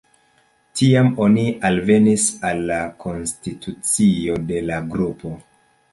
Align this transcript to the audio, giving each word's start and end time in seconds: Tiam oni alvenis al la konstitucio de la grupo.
Tiam 0.79 1.09
oni 1.25 1.43
alvenis 1.69 2.25
al 2.49 2.63
la 2.71 2.79
konstitucio 3.07 4.43
de 4.53 4.65
la 4.71 4.81
grupo. 4.95 5.35